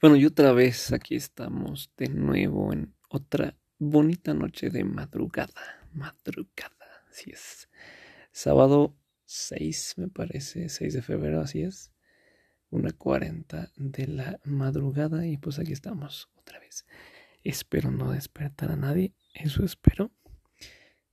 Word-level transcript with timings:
Bueno, 0.00 0.16
y 0.16 0.24
otra 0.24 0.52
vez 0.52 0.94
aquí 0.94 1.14
estamos 1.14 1.90
de 1.98 2.08
nuevo 2.08 2.72
en 2.72 2.94
otra 3.10 3.58
bonita 3.78 4.32
noche 4.32 4.70
de 4.70 4.82
madrugada. 4.82 5.52
Madrugada, 5.92 7.04
así 7.10 7.30
es. 7.30 7.68
Sábado 8.32 8.96
6, 9.26 9.96
me 9.98 10.08
parece, 10.08 10.70
6 10.70 10.94
de 10.94 11.02
febrero, 11.02 11.42
así 11.42 11.60
es. 11.60 11.92
Una 12.70 12.92
40 12.92 13.72
de 13.76 14.06
la 14.06 14.40
madrugada 14.44 15.26
y 15.26 15.36
pues 15.36 15.58
aquí 15.58 15.72
estamos 15.72 16.30
otra 16.34 16.58
vez. 16.60 16.86
Espero 17.44 17.90
no 17.90 18.12
despertar 18.12 18.72
a 18.72 18.76
nadie, 18.76 19.12
eso 19.34 19.66
espero. 19.66 20.12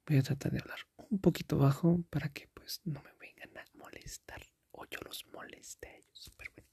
Voy 0.05 0.17
a 0.19 0.23
tratar 0.23 0.53
de 0.53 0.59
hablar 0.59 0.79
un 1.09 1.19
poquito 1.19 1.57
bajo 1.57 2.05
para 2.09 2.29
que 2.29 2.47
pues 2.53 2.79
no 2.85 3.03
me 3.03 3.11
vengan 3.19 3.57
a 3.57 3.65
molestar 3.77 4.43
o 4.71 4.85
yo 4.85 4.99
los 5.03 5.25
moleste 5.33 5.89
a 5.89 5.95
ellos. 5.97 6.31
Pero 6.37 6.53
bueno, 6.55 6.69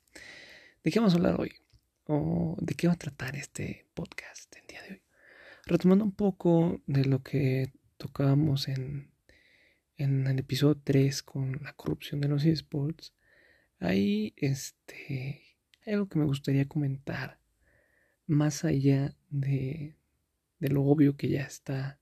¿de 0.85 0.91
qué 0.93 1.01
vamos 1.01 1.15
a 1.15 1.17
hablar 1.17 1.41
hoy? 1.41 1.64
O 2.07 2.57
de 2.61 2.75
qué 2.75 2.87
va 2.87 2.95
a 2.95 2.99
tratar 2.99 3.37
este 3.37 3.87
podcast 3.95 4.55
el 4.57 4.67
día 4.67 4.83
de 4.83 4.91
hoy. 4.93 5.03
Retomando 5.67 6.05
un 6.05 6.13
poco 6.13 6.83
de 6.87 7.05
lo 7.05 7.23
que 7.23 7.73
tocábamos 7.97 8.69
en, 8.69 9.13
el 9.97 10.39
episodio 10.39 10.81
3 10.83 11.23
con 11.23 11.61
la 11.63 11.73
corrupción 11.73 12.21
de 12.21 12.29
los 12.29 12.45
esports, 12.45 13.15
ahí 13.79 14.35
este, 14.37 15.43
hay 15.87 15.93
algo 15.95 16.09
que 16.09 16.19
me 16.19 16.27
gustaría 16.27 16.69
comentar 16.69 17.39
más 18.27 18.65
allá 18.65 19.17
de, 19.31 19.95
de 20.59 20.69
lo 20.69 20.83
obvio 20.85 21.17
que 21.17 21.29
ya 21.29 21.43
está 21.43 22.01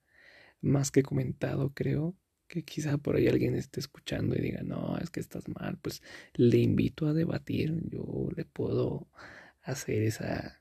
más 0.61 0.91
que 0.91 1.03
comentado, 1.03 1.73
creo 1.75 2.17
que 2.49 2.65
quizá 2.65 2.99
por 2.99 3.17
ahí 3.17 3.29
alguien 3.29 3.55
esté 3.55 3.81
escuchando 3.81 4.37
y 4.37 4.41
diga, 4.41 4.63
no, 4.63 4.99
es 4.99 5.11
que 5.11 5.21
estás 5.21 5.49
mal, 5.49 5.79
pues 5.81 6.03
le 6.35 6.59
invito 6.59 7.07
a 7.07 7.15
debatir, 7.15 7.75
yo 7.89 8.29
le 8.37 8.45
puedo 8.45 9.09
hacer 9.63 10.03
esa, 10.03 10.61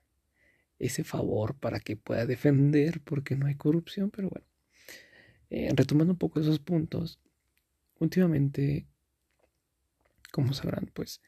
ese 0.80 1.04
favor 1.04 1.56
para 1.56 1.80
que 1.80 1.96
pueda 1.98 2.26
defender 2.26 3.02
porque 3.02 3.36
no 3.36 3.48
hay 3.48 3.56
corrupción, 3.56 4.10
pero 4.12 4.30
bueno, 4.30 4.48
eh, 5.50 5.72
retomando 5.76 6.14
un 6.14 6.20
poco 6.20 6.40
esos 6.40 6.60
puntos, 6.60 7.20
últimamente, 8.00 8.88
como 10.32 10.54
sabrán, 10.54 10.90
pues 10.94 11.22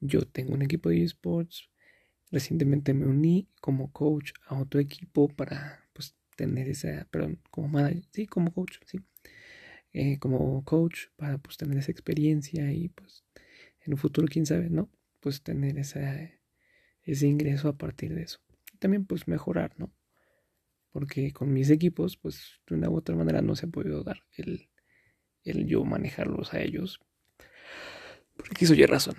yo 0.00 0.22
tengo 0.22 0.54
un 0.54 0.62
equipo 0.62 0.88
de 0.88 1.02
esports, 1.02 1.68
recientemente 2.30 2.94
me 2.94 3.06
uní 3.06 3.48
como 3.60 3.92
coach 3.92 4.32
a 4.46 4.58
otro 4.58 4.80
equipo 4.80 5.28
para 5.28 5.88
pues 5.92 6.14
tener 6.36 6.68
esa, 6.68 7.06
perdón, 7.10 7.40
como 7.50 7.68
manager, 7.68 8.02
sí, 8.12 8.26
como 8.26 8.52
coach, 8.52 8.78
sí, 8.86 8.98
eh, 9.92 10.18
como 10.18 10.64
coach 10.64 11.06
para 11.16 11.38
pues 11.38 11.56
tener 11.56 11.78
esa 11.78 11.92
experiencia 11.92 12.72
y 12.72 12.88
pues 12.88 13.24
en 13.84 13.92
un 13.94 13.98
futuro, 13.98 14.26
quién 14.28 14.46
sabe, 14.46 14.68
¿no? 14.68 14.90
Pues 15.20 15.42
tener 15.42 15.78
esa 15.78 16.30
ese 17.06 17.26
ingreso 17.26 17.68
a 17.68 17.76
partir 17.78 18.14
de 18.14 18.22
eso. 18.22 18.40
también 18.78 19.06
pues 19.06 19.26
mejorar, 19.26 19.72
¿no? 19.78 19.90
Porque 20.90 21.32
con 21.32 21.52
mis 21.52 21.70
equipos 21.70 22.16
pues 22.16 22.60
de 22.66 22.74
una 22.74 22.90
u 22.90 22.96
otra 22.96 23.16
manera 23.16 23.40
no 23.40 23.56
se 23.56 23.66
ha 23.66 23.70
podido 23.70 24.02
dar 24.02 24.24
el, 24.36 24.68
el 25.44 25.66
yo 25.66 25.84
manejarlos 25.84 26.52
a 26.52 26.60
ellos. 26.60 27.00
Porque 28.36 28.66
eso 28.66 28.74
ya 28.74 28.86
razón. 28.86 29.16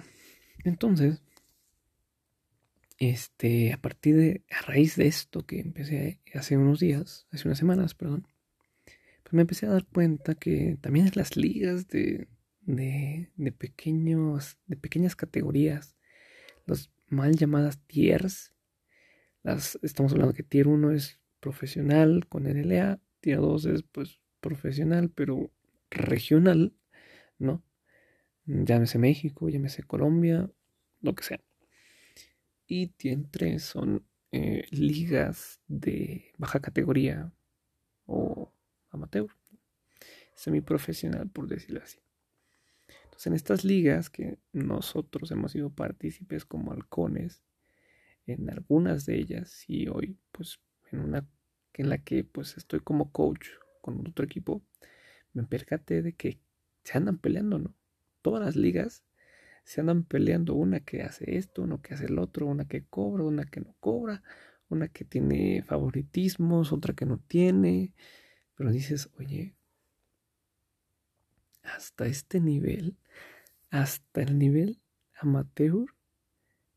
Entonces, 0.63 1.21
este, 2.99 3.73
a 3.73 3.77
partir 3.77 4.15
de, 4.15 4.43
a 4.49 4.61
raíz 4.61 4.95
de 4.95 5.07
esto 5.07 5.45
que 5.45 5.59
empecé 5.59 6.19
hace 6.33 6.57
unos 6.57 6.79
días, 6.79 7.27
hace 7.31 7.47
unas 7.47 7.57
semanas, 7.57 7.93
perdón, 7.95 8.27
pues 9.23 9.33
me 9.33 9.41
empecé 9.41 9.65
a 9.65 9.71
dar 9.71 9.85
cuenta 9.85 10.35
que 10.35 10.77
también 10.81 11.11
las 11.15 11.35
ligas 11.35 11.87
de, 11.87 12.27
de, 12.61 13.31
de 13.35 13.51
pequeños, 13.51 14.57
de 14.67 14.77
pequeñas 14.77 15.15
categorías, 15.15 15.95
los 16.65 16.91
mal 17.09 17.35
llamadas 17.35 17.79
tiers. 17.87 18.53
Las, 19.43 19.79
estamos 19.81 20.11
hablando 20.11 20.33
que 20.33 20.43
tier 20.43 20.67
1 20.67 20.91
es 20.91 21.19
profesional 21.39 22.27
con 22.27 22.43
NLA, 22.43 22.99
tier 23.19 23.39
2 23.39 23.65
es 23.65 23.83
pues 23.83 24.19
profesional 24.41 25.09
pero 25.09 25.51
regional, 25.89 26.73
¿no? 27.39 27.63
Llámese 28.45 28.97
México, 28.97 29.49
llámese 29.49 29.83
Colombia, 29.83 30.49
lo 31.01 31.15
que 31.15 31.23
sea. 31.23 31.41
Y 32.65 32.87
tier 32.87 33.19
3 33.29 33.63
son 33.63 34.05
eh, 34.31 34.65
ligas 34.71 35.61
de 35.67 36.33
baja 36.37 36.59
categoría 36.59 37.31
o 38.05 38.51
amateur, 38.89 39.27
semiprofesional 40.35 41.29
por 41.29 41.47
decirlo 41.47 41.81
así 41.83 41.99
en 43.25 43.33
estas 43.33 43.63
ligas 43.63 44.09
que 44.09 44.37
nosotros 44.51 45.31
hemos 45.31 45.53
sido 45.53 45.71
partícipes 45.71 46.45
como 46.45 46.71
halcones, 46.71 47.41
en 48.25 48.49
algunas 48.49 49.05
de 49.05 49.17
ellas, 49.17 49.63
y 49.67 49.87
hoy, 49.87 50.19
pues, 50.31 50.59
en 50.91 50.99
una 50.99 51.27
en 51.77 51.89
la 51.89 51.99
que 51.99 52.23
pues 52.23 52.57
estoy 52.57 52.79
como 52.79 53.11
coach 53.11 53.47
con 53.81 54.05
otro 54.07 54.25
equipo, 54.25 54.63
me 55.33 55.43
percaté 55.43 56.01
de 56.01 56.13
que 56.13 56.39
se 56.83 56.97
andan 56.97 57.17
peleando, 57.17 57.59
¿no? 57.59 57.75
Todas 58.21 58.43
las 58.43 58.55
ligas 58.55 59.03
se 59.63 59.81
andan 59.81 60.03
peleando, 60.03 60.55
una 60.55 60.79
que 60.79 61.03
hace 61.03 61.37
esto, 61.37 61.61
una 61.61 61.81
que 61.81 61.93
hace 61.93 62.05
el 62.05 62.19
otro, 62.19 62.47
una 62.47 62.67
que 62.67 62.85
cobra, 62.85 63.23
una 63.23 63.45
que 63.45 63.59
no 63.59 63.75
cobra, 63.79 64.23
una 64.69 64.87
que 64.87 65.05
tiene 65.05 65.61
favoritismos, 65.63 66.73
otra 66.73 66.93
que 66.93 67.05
no 67.05 67.19
tiene, 67.19 67.93
pero 68.55 68.71
dices, 68.71 69.09
oye, 69.19 69.56
hasta 71.75 72.05
este 72.05 72.39
nivel 72.39 72.97
hasta 73.69 74.21
el 74.21 74.37
nivel 74.37 74.81
amateur 75.19 75.85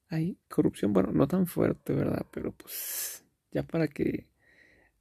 hay 0.09 0.39
corrupción, 0.49 0.93
bueno, 0.93 1.13
no 1.13 1.29
tan 1.29 1.47
fuerte, 1.47 1.93
¿verdad? 1.93 2.27
Pero 2.33 2.53
pues 2.53 3.25
ya 3.53 3.63
para 3.63 3.87
que 3.87 4.29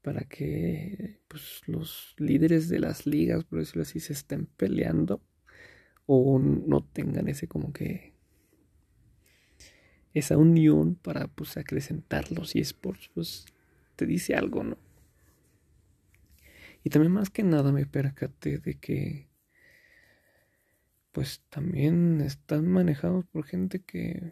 para 0.02 0.22
que 0.22 1.20
pues, 1.28 1.62
los 1.66 2.16
líderes 2.18 2.70
de 2.70 2.80
las 2.80 3.06
ligas, 3.06 3.44
por 3.44 3.60
decirlo 3.60 3.82
así, 3.82 4.00
se 4.00 4.14
estén 4.14 4.46
peleando 4.46 5.22
o 6.06 6.40
no 6.40 6.84
tengan 6.84 7.28
ese 7.28 7.48
como 7.48 7.74
que 7.74 8.14
esa 10.14 10.38
unión 10.38 10.96
para 10.96 11.28
pues 11.28 11.58
acrecentar 11.58 12.32
los 12.32 12.56
esports, 12.56 13.10
pues 13.14 13.46
te 13.96 14.06
dice 14.06 14.36
algo, 14.36 14.64
¿no? 14.64 14.78
Y 16.84 16.90
también 16.90 17.12
más 17.12 17.30
que 17.30 17.44
nada 17.44 17.72
me 17.72 17.86
percaté 17.86 18.60
de 18.60 18.76
que 18.76 19.29
pues 21.20 21.44
también 21.50 22.22
están 22.22 22.66
manejados 22.66 23.26
por 23.26 23.44
gente 23.44 23.82
que, 23.82 24.32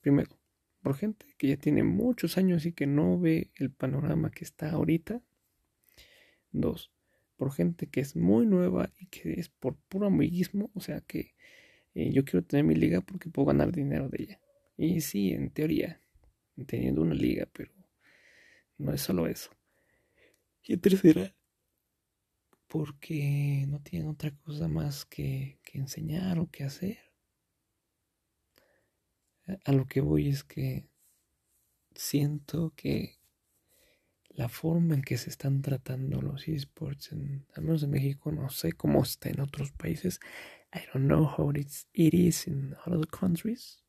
primero, 0.00 0.38
por 0.80 0.96
gente 0.96 1.26
que 1.36 1.48
ya 1.48 1.58
tiene 1.58 1.82
muchos 1.82 2.38
años 2.38 2.64
y 2.64 2.72
que 2.72 2.86
no 2.86 3.20
ve 3.20 3.50
el 3.56 3.70
panorama 3.70 4.30
que 4.30 4.42
está 4.42 4.70
ahorita. 4.70 5.20
Dos, 6.50 6.90
por 7.36 7.52
gente 7.52 7.88
que 7.88 8.00
es 8.00 8.16
muy 8.16 8.46
nueva 8.46 8.90
y 8.98 9.08
que 9.08 9.34
es 9.34 9.50
por 9.50 9.76
puro 9.76 10.06
amiguismo, 10.06 10.70
o 10.72 10.80
sea 10.80 11.02
que 11.02 11.34
eh, 11.94 12.10
yo 12.10 12.24
quiero 12.24 12.42
tener 12.42 12.64
mi 12.64 12.74
liga 12.74 13.02
porque 13.02 13.28
puedo 13.28 13.48
ganar 13.48 13.70
dinero 13.70 14.08
de 14.08 14.22
ella. 14.22 14.40
Y 14.78 15.02
sí, 15.02 15.34
en 15.34 15.50
teoría, 15.50 16.00
teniendo 16.66 17.02
una 17.02 17.14
liga, 17.14 17.46
pero 17.52 17.70
no 18.78 18.94
es 18.94 19.02
solo 19.02 19.26
eso. 19.26 19.50
Y 20.62 20.78
tercera, 20.78 21.36
porque 22.68 23.64
no 23.68 23.80
tienen 23.80 24.08
otra 24.08 24.30
cosa 24.30 24.68
más 24.68 25.04
que, 25.04 25.60
enseñar 25.72 26.38
o 26.38 26.50
que 26.50 26.64
hacer. 26.64 26.98
A 29.64 29.72
lo 29.72 29.86
que 29.86 30.00
voy 30.00 30.28
es 30.28 30.44
que 30.44 30.88
siento 31.94 32.72
que 32.76 33.18
la 34.30 34.48
forma 34.48 34.94
en 34.94 35.02
que 35.02 35.16
se 35.16 35.30
están 35.30 35.62
tratando 35.62 36.22
los 36.22 36.48
esports, 36.48 37.12
en, 37.12 37.46
al 37.54 37.64
menos 37.64 37.82
en 37.82 37.90
México, 37.90 38.32
no 38.32 38.48
sé 38.50 38.72
cómo 38.72 39.02
está 39.02 39.28
en 39.28 39.40
otros 39.40 39.72
países. 39.72 40.20
I 40.72 40.80
don't 40.92 41.06
know 41.06 41.24
how 41.24 41.52
it 41.52 42.14
is 42.14 42.46
in 42.46 42.74
other 42.86 43.06
countries. 43.06 43.84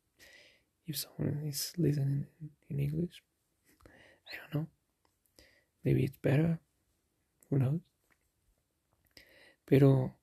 If 0.86 0.98
someone 0.98 1.48
is 1.48 1.74
listening 1.78 2.28
in 2.70 2.80
English, 2.80 3.24
I 4.32 4.38
don't 4.38 4.54
know. 4.54 4.68
Maybe 5.84 6.04
it's 6.04 6.18
better. 6.18 6.60
Who 7.50 7.58
knows? 7.58 7.95
Pero 9.66 10.18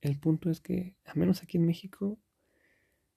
el 0.00 0.18
punto 0.18 0.50
es 0.50 0.60
que, 0.60 0.96
a 1.04 1.14
menos 1.14 1.42
aquí 1.42 1.56
en 1.56 1.66
México, 1.66 2.18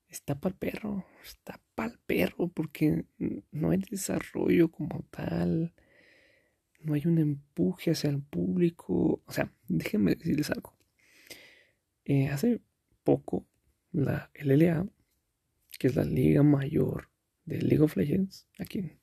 está 0.07 0.39
para 0.39 0.53
el 0.53 0.59
perro, 0.59 1.05
está 1.23 1.61
para 1.75 1.91
el 1.91 1.99
perro, 1.99 2.47
porque 2.47 3.05
no 3.51 3.71
hay 3.71 3.79
desarrollo 3.89 4.71
como 4.71 5.05
tal, 5.11 5.73
no 6.79 6.93
hay 6.93 7.05
un 7.05 7.19
empuje 7.19 7.91
hacia 7.91 8.09
el 8.09 8.21
público. 8.21 9.21
O 9.25 9.31
sea, 9.31 9.53
déjenme 9.67 10.15
decirles 10.15 10.49
algo. 10.49 10.75
Eh, 12.05 12.29
hace 12.29 12.61
poco, 13.03 13.45
la 13.91 14.31
LLA, 14.33 14.87
que 15.77 15.87
es 15.87 15.95
la 15.95 16.03
liga 16.03 16.43
mayor 16.43 17.09
de 17.45 17.61
League 17.61 17.83
of 17.83 17.95
Legends, 17.97 18.47
aquí 18.57 18.79
en 18.79 18.99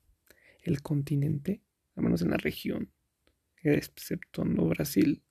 el 0.63 0.81
continente, 0.81 1.61
al 1.95 2.03
menos 2.03 2.21
en 2.21 2.31
la 2.31 2.37
región, 2.37 2.91
exceptuando 3.61 4.65
Brasil, 4.65 5.23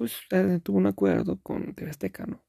pues 0.00 0.14
eh, 0.30 0.60
tuvo 0.62 0.78
un 0.78 0.86
acuerdo 0.86 1.38
con 1.42 1.74
TV 1.74 1.90
Azteca, 1.90 2.24
¿no? 2.24 2.42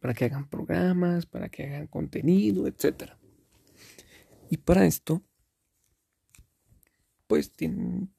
Para 0.00 0.14
que 0.14 0.24
hagan 0.24 0.48
programas, 0.48 1.26
para 1.26 1.50
que 1.50 1.64
hagan 1.64 1.86
contenido, 1.86 2.66
etc. 2.66 3.12
Y 4.48 4.56
para 4.56 4.86
esto, 4.86 5.22
pues 7.26 7.52
tienen 7.52 8.10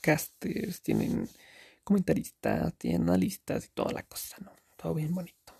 casters, 0.00 0.80
tienen 0.80 1.28
comentaristas, 1.84 2.74
tienen 2.78 3.02
analistas 3.02 3.66
y 3.66 3.68
toda 3.68 3.92
la 3.92 4.04
cosa, 4.04 4.38
¿no? 4.40 4.56
Todo 4.78 4.94
bien 4.94 5.14
bonito. 5.14 5.52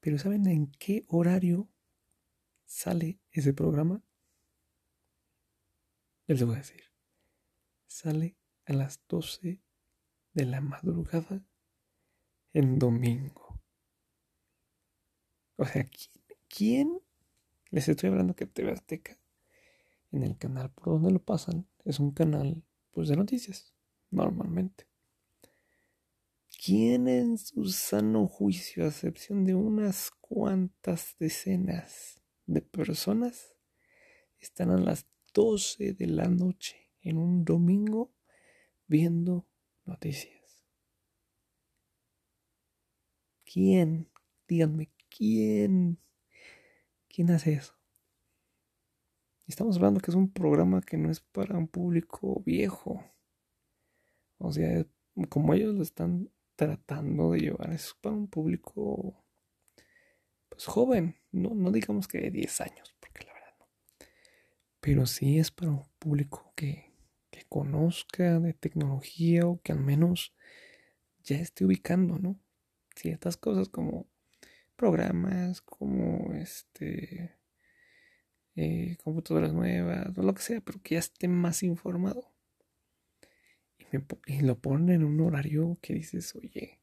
Pero 0.00 0.18
¿saben 0.18 0.44
en 0.48 0.72
qué 0.72 1.04
horario 1.06 1.68
sale 2.66 3.20
ese 3.30 3.52
programa? 3.52 4.02
Les 6.26 6.42
voy 6.44 6.56
a 6.56 6.58
decir. 6.58 6.82
Sale 7.86 8.36
a 8.64 8.72
las 8.72 9.00
12 9.06 9.60
de 10.32 10.44
la 10.44 10.60
madrugada 10.60 11.44
en 12.52 12.78
domingo. 12.78 13.60
O 15.56 15.64
sea, 15.64 15.88
¿quién? 16.48 17.00
Les 17.70 17.88
estoy 17.88 18.08
hablando 18.08 18.34
que 18.34 18.46
TV 18.46 18.72
Azteca, 18.72 19.18
en 20.10 20.22
el 20.22 20.36
canal 20.36 20.72
por 20.72 20.94
donde 20.94 21.12
lo 21.12 21.22
pasan, 21.22 21.68
es 21.84 22.00
un 22.00 22.12
canal 22.12 22.64
pues 22.90 23.08
de 23.08 23.16
noticias, 23.16 23.74
normalmente. 24.10 24.86
¿Quién 26.64 27.08
en 27.08 27.38
su 27.38 27.66
sano 27.66 28.26
juicio, 28.26 28.84
a 28.84 28.88
excepción 28.88 29.44
de 29.44 29.54
unas 29.54 30.10
cuantas 30.10 31.16
decenas 31.18 32.20
de 32.46 32.60
personas, 32.60 33.54
están 34.40 34.70
a 34.70 34.78
las 34.78 35.06
12 35.32 35.94
de 35.94 36.06
la 36.06 36.28
noche 36.28 36.90
en 37.02 37.18
un 37.18 37.44
domingo 37.44 38.12
viendo 38.86 39.46
noticias? 39.90 40.64
¿Quién? 43.44 44.08
Díganme, 44.48 44.90
¿quién? 45.08 45.98
¿Quién 47.08 47.30
hace 47.30 47.54
eso? 47.54 47.74
Estamos 49.46 49.76
hablando 49.76 50.00
que 50.00 50.12
es 50.12 50.14
un 50.14 50.32
programa 50.32 50.80
que 50.80 50.96
no 50.96 51.10
es 51.10 51.20
para 51.20 51.58
un 51.58 51.66
público 51.66 52.40
viejo. 52.46 53.04
O 54.38 54.52
sea, 54.52 54.86
como 55.28 55.54
ellos 55.54 55.74
lo 55.74 55.82
están 55.82 56.30
tratando 56.54 57.32
de 57.32 57.40
llevar 57.40 57.72
eso 57.72 57.96
para 58.00 58.14
un 58.14 58.28
público 58.28 59.24
pues 60.48 60.66
joven, 60.66 61.16
no, 61.32 61.54
no 61.54 61.72
digamos 61.72 62.06
que 62.06 62.20
de 62.20 62.30
10 62.30 62.60
años, 62.60 62.94
porque 63.00 63.24
la 63.26 63.32
verdad 63.32 63.54
no. 63.58 63.66
Pero 64.80 65.06
sí 65.06 65.38
es 65.38 65.50
para 65.50 65.72
un 65.72 65.84
público 65.98 66.52
que 66.54 66.89
conozca 67.50 68.40
de 68.40 68.54
tecnología 68.54 69.46
o 69.46 69.60
que 69.60 69.72
al 69.72 69.80
menos 69.80 70.34
ya 71.22 71.36
esté 71.36 71.66
ubicando, 71.66 72.18
¿no? 72.18 72.38
Ciertas 72.96 73.36
cosas 73.36 73.68
como 73.68 74.06
programas, 74.76 75.60
como 75.60 76.32
este 76.32 77.36
eh, 78.56 78.96
computadoras 79.04 79.52
nuevas, 79.52 80.16
o 80.16 80.22
lo 80.22 80.34
que 80.34 80.42
sea, 80.42 80.62
pero 80.62 80.80
que 80.82 80.94
ya 80.94 81.00
esté 81.00 81.28
más 81.28 81.62
informado 81.62 82.32
y 84.26 84.40
lo 84.40 84.58
ponen 84.58 84.90
en 84.90 85.04
un 85.04 85.20
horario 85.20 85.78
que 85.82 85.94
dices, 85.94 86.34
oye, 86.36 86.78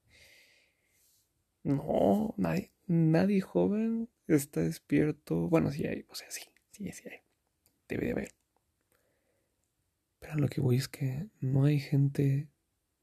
no, 1.63 2.33
nadie, 2.37 2.71
nadie 2.85 3.41
joven 3.41 4.09
está 4.27 4.61
despierto. 4.61 5.47
Bueno, 5.47 5.71
sí 5.71 5.85
hay, 5.85 6.05
o 6.09 6.15
sea, 6.15 6.29
sí, 6.29 6.43
sí, 6.71 6.91
sí 6.91 7.09
hay. 7.09 7.19
Debe 7.87 8.07
de 8.07 8.11
haber. 8.11 8.46
Pero 10.27 10.39
lo 10.41 10.49
que 10.49 10.59
voy 10.59 10.75
es 10.75 10.89
que 10.89 11.29
no 11.39 11.63
hay 11.63 11.79
gente 11.79 12.49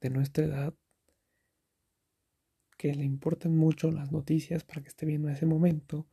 de 0.03 0.11
nuestra 0.11 0.45
edad 0.45 0.75
que 2.77 2.93
le 2.93 3.05
importen 3.05 3.57
mucho 3.57 3.91
las 3.91 4.13
noticias 4.13 4.63
para 4.63 4.83
que 4.83 4.89
esté 4.89 5.07
viendo 5.07 5.29
en 5.29 5.35
ese 5.35 5.47
momento 5.47 6.07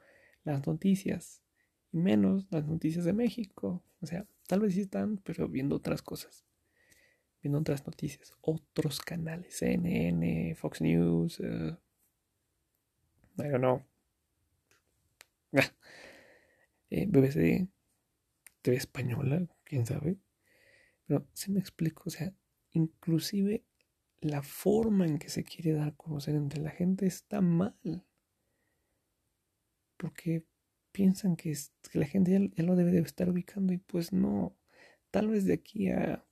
las 0.45 0.65
noticias. 0.65 1.43
Y 1.91 1.97
menos 1.97 2.47
las 2.49 2.65
noticias 2.65 3.03
de 3.03 3.11
México. 3.11 3.83
O 3.99 4.05
sea, 4.05 4.25
tal 4.47 4.61
vez 4.61 4.73
sí 4.75 4.81
están, 4.81 5.17
pero 5.17 5.49
viendo 5.49 5.75
otras 5.75 6.01
cosas 6.01 6.45
viendo 7.41 7.59
otras 7.59 7.85
noticias, 7.85 8.33
otros 8.41 8.99
canales, 8.99 9.57
CNN, 9.57 10.55
Fox 10.55 10.79
News, 10.79 11.39
uh, 11.39 11.75
I 13.39 13.49
don't 13.49 13.57
know, 13.57 13.83
eh, 16.91 17.07
BBC, 17.07 17.67
TV 18.61 18.77
española, 18.77 19.47
quién 19.63 19.87
sabe. 19.87 20.17
Pero 21.11 21.27
si 21.33 21.51
me 21.51 21.59
explico, 21.59 22.03
o 22.05 22.09
sea, 22.09 22.33
inclusive 22.71 23.65
la 24.21 24.41
forma 24.43 25.05
en 25.05 25.19
que 25.19 25.27
se 25.27 25.43
quiere 25.43 25.73
dar 25.73 25.89
a 25.89 25.95
conocer 25.97 26.35
entre 26.35 26.61
la 26.61 26.71
gente 26.71 27.05
está 27.05 27.41
mal. 27.41 27.75
Porque 29.97 30.45
piensan 30.93 31.35
que, 31.35 31.53
la 31.91 32.05
gente 32.05 32.31
ya, 32.31 32.39
ya, 32.55 32.63
lo 32.63 32.77
debe 32.77 32.93
de 32.93 33.01
estar 33.01 33.29
ubicando 33.29 33.73
y 33.73 33.77
pues 33.77 34.13
no. 34.13 34.55
Tal 35.09 35.27
vez 35.27 35.43
de 35.43 35.55
aquí 35.55 35.89
a 35.89 36.25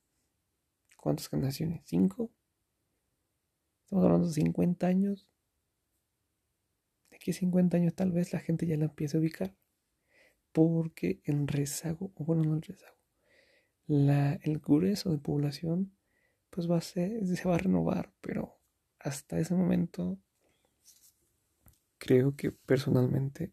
¿Cuántas 0.96 1.28
generaciones? 1.28 1.82
¿Cinco? 1.84 2.32
Estamos 3.84 4.06
hablando 4.06 4.28
de 4.28 4.32
50 4.32 4.86
años. 4.86 5.28
De 7.10 7.16
aquí 7.16 7.32
a 7.32 7.34
50 7.34 7.76
años 7.76 7.94
tal 7.94 8.12
vez 8.12 8.32
la 8.32 8.40
gente 8.40 8.66
ya 8.66 8.78
la 8.78 8.86
empiece 8.86 9.18
a 9.18 9.20
ubicar. 9.20 9.54
Porque 10.52 11.20
en 11.24 11.48
rezago, 11.48 12.12
o 12.14 12.24
bueno, 12.24 12.44
no 12.44 12.54
en 12.54 12.62
rezago, 12.62 12.99
la, 13.90 14.34
el 14.42 14.60
grueso 14.60 15.10
de 15.10 15.18
población 15.18 15.92
pues 16.50 16.70
va 16.70 16.78
a 16.78 16.80
ser, 16.80 17.26
se 17.26 17.48
va 17.48 17.56
a 17.56 17.58
renovar, 17.58 18.12
pero 18.20 18.56
hasta 19.00 19.38
ese 19.38 19.54
momento 19.54 20.16
creo 21.98 22.36
que 22.36 22.52
personalmente 22.52 23.52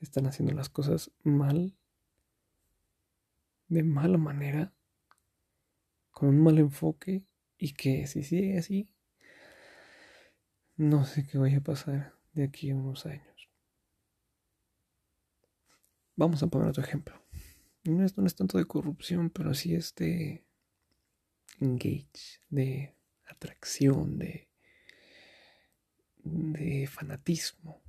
están 0.00 0.26
haciendo 0.26 0.54
las 0.54 0.68
cosas 0.68 1.10
mal, 1.24 1.76
de 3.68 3.82
mala 3.82 4.16
manera 4.16 4.72
con 6.12 6.28
un 6.28 6.40
mal 6.40 6.58
enfoque 6.58 7.26
y 7.58 7.72
que 7.72 8.06
si 8.06 8.22
sigue 8.22 8.58
así, 8.58 8.88
no 10.76 11.04
sé 11.04 11.26
qué 11.26 11.36
vaya 11.36 11.58
a 11.58 11.62
pasar 11.62 12.14
de 12.32 12.44
aquí 12.44 12.70
a 12.70 12.76
unos 12.76 13.06
años. 13.06 13.48
Vamos 16.14 16.42
a 16.44 16.46
poner 16.46 16.68
otro 16.68 16.84
ejemplo. 16.84 17.20
No 17.84 18.04
es, 18.04 18.16
no 18.16 18.26
es 18.26 18.34
tanto 18.34 18.58
de 18.58 18.66
corrupción, 18.66 19.30
pero 19.30 19.54
sí 19.54 19.74
es 19.74 19.94
de 19.94 20.44
engage, 21.60 22.42
de 22.50 22.94
atracción, 23.26 24.18
de, 24.18 24.48
de 26.24 26.86
fanatismo. 26.86 27.82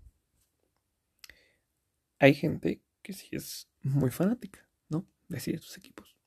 Hay 2.19 2.33
gente 2.33 2.81
que 3.01 3.13
sí 3.13 3.29
es 3.31 3.69
muy 3.81 4.12
fanática, 4.12 4.67
¿no? 4.89 5.05
De 5.27 5.39
ciertos 5.39 5.77
equipos 5.77 6.19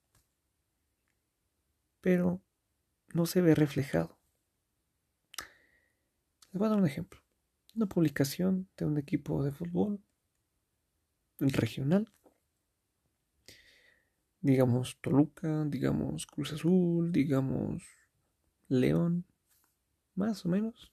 pero 2.03 2.43
no 3.15 3.25
se 3.25 3.41
ve 3.41 3.55
reflejado. 3.55 4.19
Les 6.51 6.59
voy 6.59 6.67
a 6.67 6.71
dar 6.71 6.79
un 6.79 6.87
ejemplo. 6.87 7.23
Una 7.75 7.87
publicación 7.87 8.69
de 8.77 8.85
un 8.85 8.99
equipo 8.99 9.43
de 9.43 9.53
fútbol 9.53 10.05
regional, 11.39 12.13
digamos 14.43 14.99
Toluca, 15.01 15.65
digamos 15.65 16.27
Cruz 16.27 16.53
Azul, 16.53 17.13
digamos 17.13 17.83
León, 18.69 19.25
más 20.15 20.45
o 20.45 20.49
menos, 20.49 20.93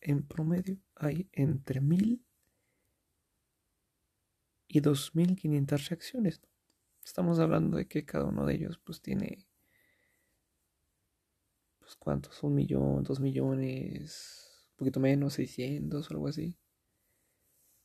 en 0.00 0.22
promedio 0.22 0.78
hay 0.94 1.28
entre 1.32 1.80
mil 1.80 2.22
y 4.68 4.80
dos 4.80 5.14
mil 5.14 5.34
quinientas 5.34 5.88
reacciones. 5.88 6.40
Estamos 7.04 7.38
hablando 7.38 7.78
de 7.78 7.88
que 7.88 8.04
cada 8.04 8.26
uno 8.26 8.44
de 8.46 8.54
ellos 8.54 8.78
pues 8.78 9.00
tiene 9.00 9.48
pues, 11.88 11.96
¿cuántos? 11.96 12.42
Un 12.42 12.54
millón, 12.54 13.02
dos 13.02 13.18
millones, 13.18 14.68
un 14.72 14.76
poquito 14.76 15.00
menos, 15.00 15.32
600 15.34 16.10
o 16.10 16.14
algo 16.14 16.28
así. 16.28 16.54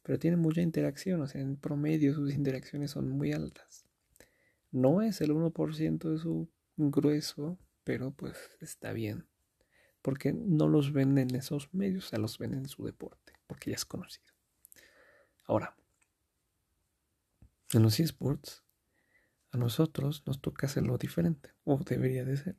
Pero 0.02 0.20
tienen 0.20 0.42
mucha 0.42 0.62
interacción, 0.62 1.22
o 1.22 1.28
sea, 1.28 1.40
en 1.40 1.56
promedio 1.56 2.14
sus 2.14 2.34
interacciones 2.34 2.92
son 2.92 3.10
muy 3.10 3.32
altas. 3.32 3.83
No 4.74 5.02
es 5.02 5.22
el 5.22 5.32
1% 5.32 6.10
de 6.10 6.18
su 6.18 6.50
grueso, 6.76 7.58
pero 7.86 8.12
pues 8.12 8.36
está 8.60 8.92
bien. 8.92 9.26
Porque 10.02 10.34
no 10.34 10.68
los 10.68 10.92
ven 10.92 11.18
en 11.18 11.34
esos 11.36 11.74
medios, 11.74 12.12
o 12.12 12.18
los 12.18 12.38
ven 12.38 12.54
en 12.54 12.68
su 12.68 12.84
deporte, 12.84 13.32
porque 13.48 13.70
ya 13.70 13.78
es 13.78 13.86
conocido. 13.86 14.34
Ahora, 15.46 15.78
en 17.72 17.84
los 17.84 17.98
esports, 18.02 18.66
a 19.52 19.58
nosotros 19.58 20.24
nos 20.26 20.42
toca 20.42 20.68
hacerlo 20.68 20.98
diferente, 20.98 21.54
o 21.64 21.78
debería 21.78 22.26
de 22.26 22.36
ser 22.36 22.58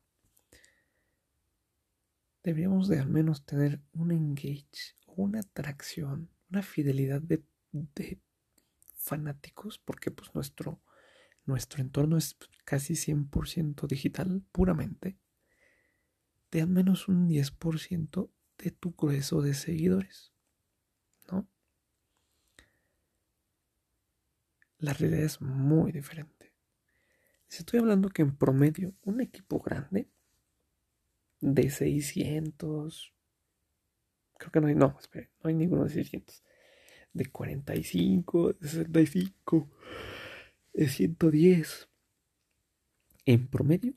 deberíamos 2.45 2.89
de 2.89 3.01
al 3.01 3.09
menos 3.09 3.45
tener 3.45 3.81
un 3.93 4.13
engage, 4.13 4.95
una 5.07 5.41
atracción, 5.41 6.31
una 6.51 6.63
fidelidad 6.63 7.21
de, 7.23 7.43
fanáticos, 8.97 9.79
porque 9.79 10.11
pues 10.11 10.33
nuestro, 10.35 10.81
nuestro 11.47 11.83
entorno 11.83 12.17
es 12.17 12.37
casi 12.65 12.95
100% 12.95 13.87
digital 13.87 14.43
puramente, 14.53 15.19
de 16.51 16.63
al 16.63 16.69
menos 16.69 17.09
un 17.09 17.29
10% 17.29 18.31
de 18.59 18.71
tu 18.71 18.93
grueso 18.93 19.43
de 19.43 19.55
seguidores, 19.55 20.33
¿no? 21.31 21.49
la 24.79 24.93
realidad 24.93 25.25
es 25.25 25.41
muy 25.41 25.93
diferente. 25.93 26.53
Si 27.49 27.59
estoy 27.59 27.81
hablando 27.81 28.11
que 28.11 28.23
en 28.23 28.37
promedio 28.37 28.95
un 29.03 29.21
equipo 29.21 29.61
grande 29.61 30.09
de 31.41 31.71
600, 31.71 33.15
creo 34.39 34.53
que 34.53 34.61
no 34.61 34.67
hay, 34.67 34.75
no, 34.75 34.97
espere, 34.99 35.31
no 35.43 35.49
hay 35.49 35.55
ninguno 35.55 35.85
de 35.85 35.91
600, 35.91 36.43
de 37.13 37.27
45, 37.27 38.53
de 38.55 38.69
65, 38.69 39.71
de 40.75 40.89
110, 40.89 41.89
en 43.27 43.47
promedio 43.47 43.95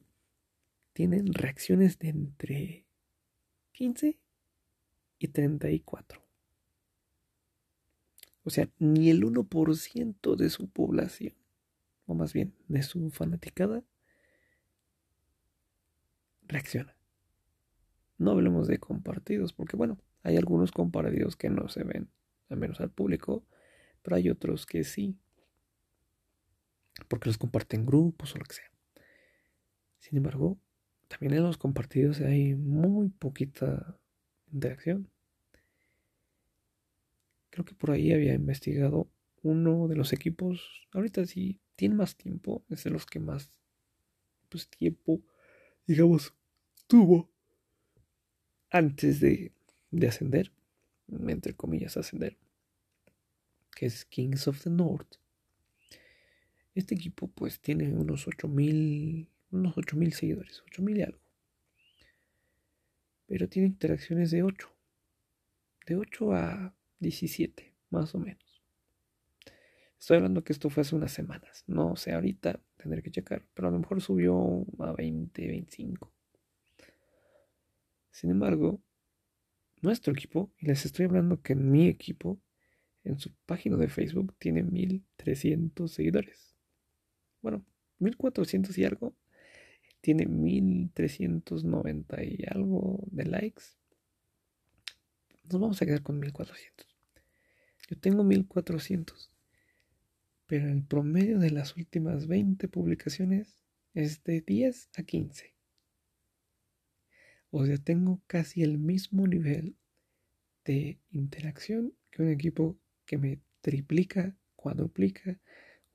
tienen 0.93 1.33
reacciones 1.33 1.99
de 1.99 2.09
entre 2.09 2.85
15 3.73 4.17
y 5.19 5.27
34. 5.27 6.21
O 8.43 8.49
sea, 8.49 8.69
ni 8.79 9.09
el 9.09 9.23
1% 9.23 10.35
de 10.35 10.49
su 10.49 10.69
población, 10.69 11.33
o 12.05 12.13
más 12.13 12.31
bien 12.31 12.53
de 12.67 12.81
su 12.81 13.09
fanaticada, 13.11 13.83
reacciona. 16.47 16.95
No 18.17 18.31
hablemos 18.31 18.67
de 18.67 18.79
compartidos, 18.79 19.51
porque 19.51 19.75
bueno, 19.75 19.99
hay 20.23 20.37
algunos 20.37 20.71
compartidos 20.71 21.35
que 21.35 21.49
no 21.49 21.67
se 21.67 21.83
ven, 21.83 22.09
al 22.49 22.57
menos 22.57 22.79
al 22.79 22.89
público, 22.89 23.43
pero 24.01 24.15
hay 24.15 24.29
otros 24.29 24.65
que 24.65 24.83
sí, 24.83 25.17
porque 27.05 27.29
los 27.29 27.37
comparten 27.37 27.85
grupos 27.85 28.35
o 28.35 28.37
lo 28.37 28.45
que 28.45 28.55
sea. 28.55 28.71
Sin 29.99 30.17
embargo, 30.17 30.57
también 31.07 31.33
en 31.33 31.43
los 31.43 31.57
compartidos 31.57 32.21
hay 32.21 32.55
muy 32.55 33.09
poquita 33.09 33.99
interacción. 34.51 35.09
Creo 37.49 37.65
que 37.65 37.75
por 37.75 37.91
ahí 37.91 38.13
había 38.13 38.33
investigado 38.33 39.09
uno 39.41 39.87
de 39.87 39.95
los 39.95 40.13
equipos. 40.13 40.87
Ahorita 40.91 41.25
sí 41.25 41.59
tiene 41.75 41.95
más 41.95 42.15
tiempo. 42.15 42.63
Es 42.69 42.83
de 42.83 42.89
los 42.89 43.05
que 43.05 43.19
más 43.19 43.49
pues, 44.49 44.67
tiempo, 44.67 45.21
digamos, 45.85 46.33
tuvo 46.87 47.29
antes 48.69 49.19
de, 49.19 49.53
de 49.91 50.07
ascender. 50.07 50.51
Entre 51.27 51.53
comillas, 51.55 51.95
ascender. 51.95 52.37
Que 53.75 53.85
es 53.85 54.05
Kings 54.05 54.47
of 54.47 54.61
the 54.63 54.69
North. 54.69 55.15
Este 56.77 56.93
equipo 56.93 57.27
pues 57.27 57.59
tiene 57.59 57.91
unos 57.91 58.27
8000 58.27 59.27
unos 59.49 59.75
8000 59.75 60.13
seguidores, 60.13 60.61
8000 60.61 60.97
y 60.97 61.01
algo. 61.01 61.19
Pero 63.25 63.49
tiene 63.49 63.67
interacciones 63.67 64.29
de 64.29 64.43
8. 64.43 64.71
De 65.87 65.95
8 65.95 66.33
a 66.33 66.75
17, 66.99 67.73
más 67.89 68.13
o 68.13 68.19
menos. 68.19 68.61
Estoy 69.99 70.17
hablando 70.17 70.43
que 70.43 70.53
esto 70.53 70.69
fue 70.69 70.81
hace 70.81 70.95
unas 70.95 71.11
semanas. 71.11 71.63
No 71.65 71.95
sé, 71.95 72.13
ahorita 72.13 72.61
tendré 72.77 73.01
que 73.01 73.09
checar. 73.09 73.43
Pero 73.55 73.69
a 73.69 73.71
lo 73.71 73.79
mejor 73.79 73.99
subió 73.99 74.63
a 74.77 74.91
20, 74.91 75.47
25. 75.47 76.13
Sin 78.11 78.29
embargo, 78.29 78.83
nuestro 79.81 80.13
equipo, 80.13 80.53
y 80.59 80.67
les 80.67 80.85
estoy 80.85 81.05
hablando 81.05 81.41
que 81.41 81.55
mi 81.55 81.87
equipo, 81.87 82.39
en 83.03 83.17
su 83.17 83.33
página 83.47 83.77
de 83.77 83.87
Facebook, 83.87 84.35
tiene 84.37 84.61
1300 84.61 85.91
seguidores. 85.91 86.56
Bueno, 87.47 87.63
1400 87.99 88.77
y 88.77 88.83
algo. 88.83 89.15
Tiene 90.01 90.25
1390 90.25 92.23
y 92.25 92.43
algo 92.45 92.99
de 93.09 93.23
likes 93.23 93.63
nos 95.49 95.61
vamos 95.61 95.81
a 95.81 95.85
quedar 95.85 96.01
con 96.01 96.19
1400. 96.19 96.85
Yo 97.89 97.97
tengo 97.97 98.25
1400, 98.25 99.31
pero 100.45 100.67
el 100.67 100.83
promedio 100.83 101.39
de 101.39 101.51
las 101.51 101.77
últimas 101.77 102.27
20 102.27 102.67
publicaciones 102.67 103.63
es 103.93 104.25
de 104.25 104.41
10 104.41 104.89
a 104.97 105.03
15. 105.03 105.53
O 107.51 107.65
sea, 107.65 107.77
tengo 107.77 108.21
casi 108.27 108.61
el 108.61 108.77
mismo 108.77 109.25
nivel 109.25 109.77
de 110.65 110.99
interacción 111.11 111.93
que 112.11 112.23
un 112.23 112.29
equipo 112.29 112.77
que 113.05 113.17
me 113.17 113.39
triplica, 113.61 114.35
cuadruplica 114.57 115.39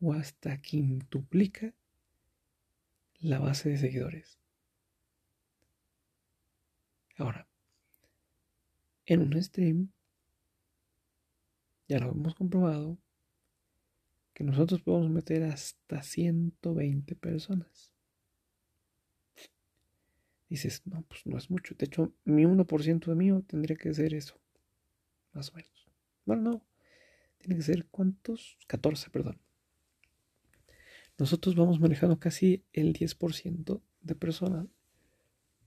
o 0.03 0.13
hasta 0.13 0.61
quintuplica 0.61 1.73
la 3.21 3.39
base 3.39 3.71
de 3.71 3.79
seguidores. 3.79 4.41
Ahora, 7.17 7.47
en 9.07 9.21
un 9.21 9.41
stream, 9.41 9.93
ya 11.89 12.01
lo 12.01 12.11
hemos 12.11 12.35
comprobado, 12.35 12.99
que 14.35 14.43
nosotros 14.43 14.83
podemos 14.83 15.09
meter 15.09 15.45
hasta 15.45 16.03
120 16.03 17.15
personas. 17.15 17.93
Dices, 20.49 20.83
no, 20.85 21.03
pues 21.03 21.25
no 21.27 21.39
es 21.39 21.49
mucho. 21.49 21.75
De 21.77 21.87
hecho, 21.87 22.13
mi 22.25 22.45
1% 22.45 23.07
de 23.07 23.15
mío 23.15 23.45
tendría 23.47 23.77
que 23.77 23.95
ser 23.95 24.15
eso. 24.15 24.41
Más 25.33 25.51
o 25.51 25.55
menos. 25.55 25.89
Bueno, 26.25 26.43
no. 26.43 26.67
Tiene 27.39 27.57
que 27.57 27.63
ser 27.63 27.87
cuántos? 27.87 28.59
14, 28.67 29.09
perdón. 29.11 29.41
Nosotros 31.19 31.55
vamos 31.55 31.81
manejando 31.81 32.19
casi 32.19 32.65
el 32.73 32.93
10% 32.95 33.81
de 34.01 34.15
personas 34.15 34.67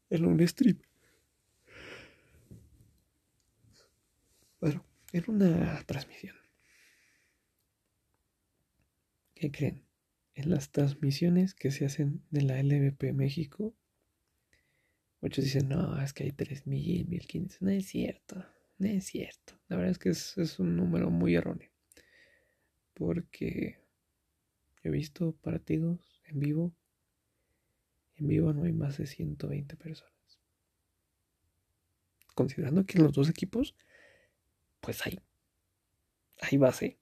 en 0.10 0.26
un 0.26 0.46
stream. 0.48 0.80
Bueno, 4.60 4.84
era 5.12 5.26
una 5.32 5.84
transmisión. 5.86 6.36
¿Qué 9.36 9.52
creen? 9.52 9.86
En 10.34 10.50
las 10.50 10.72
transmisiones 10.72 11.54
que 11.54 11.72
se 11.72 11.86
hacen 11.86 12.24
de 12.32 12.42
la 12.42 12.60
LVP 12.60 13.14
México, 13.14 13.76
muchos 15.22 15.46
dicen, 15.46 15.70
no, 15.70 16.02
es 16.02 16.14
que 16.14 16.24
hay 16.24 16.32
3.000, 16.32 17.08
1.500. 17.08 17.58
No 17.62 17.70
es 17.70 17.88
cierto, 17.88 18.46
no 18.78 18.88
es 18.88 19.06
cierto. 19.06 19.54
La 19.68 19.78
verdad 19.78 19.92
es 19.92 20.00
que 20.00 20.10
es, 20.10 20.38
es 20.38 20.60
un 20.60 20.76
número 20.76 21.10
muy 21.10 21.36
erróneo. 21.36 21.70
Porque 22.94 23.85
he 24.88 24.92
visto 24.92 25.34
partidos 25.42 26.22
en 26.26 26.40
vivo. 26.40 26.74
En 28.16 28.28
vivo 28.28 28.54
no 28.54 28.64
hay 28.64 28.74
más 28.74 28.98
de 28.98 29.08
120 29.08 29.76
personas. 29.76 30.14
Considerando 32.34 32.86
que 32.86 33.00
los 33.00 33.14
dos 33.14 33.30
equipos 33.30 33.76
pues 34.86 35.04
hay, 35.04 35.20
hay 36.42 36.60
base, 36.60 37.00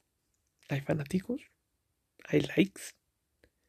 hay 0.70 0.80
fanáticos, 0.80 1.42
hay 2.24 2.40
likes 2.56 2.82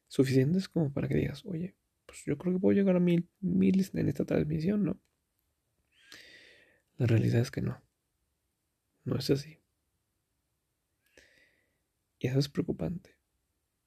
suficientes 0.06 0.68
como 0.68 0.92
para 0.92 1.08
que 1.08 1.16
digas, 1.16 1.44
oye, 1.44 1.74
pues 2.06 2.24
yo 2.24 2.38
creo 2.38 2.54
que 2.54 2.60
puedo 2.60 2.76
llegar 2.76 2.94
a 2.94 3.00
mil, 3.00 3.28
miles 3.40 3.92
en 3.92 4.08
esta 4.08 4.24
transmisión, 4.24 4.84
¿no? 4.84 5.00
La 6.96 7.06
realidad 7.06 7.40
es 7.40 7.50
que 7.50 7.60
no, 7.60 7.82
no 9.02 9.16
es 9.16 9.28
así. 9.30 9.58
Y 12.20 12.28
eso 12.28 12.38
es 12.38 12.48
preocupante, 12.48 13.13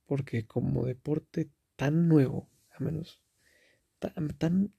porque 0.07 0.47
como 0.47 0.85
deporte 0.85 1.51
tan 1.75 2.07
nuevo, 2.07 2.49
a 2.71 2.83
menos, 2.83 3.21
tan, 3.99 4.73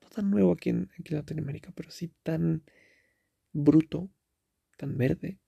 no 0.00 0.08
tan 0.10 0.30
nuevo 0.30 0.52
aquí 0.52 0.70
en, 0.70 0.88
Latinoamérica, 1.08 1.72
pero 1.74 1.90
sí 1.90 2.12
tan 2.22 2.62
bruto 3.52 4.10
tan 4.76 4.96
verde, 4.96 5.38